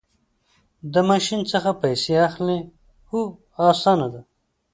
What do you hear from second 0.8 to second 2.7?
د ماشین څخه پیسې اخلئ؟